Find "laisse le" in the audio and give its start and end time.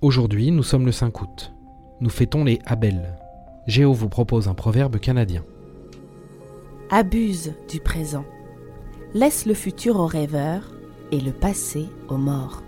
9.12-9.54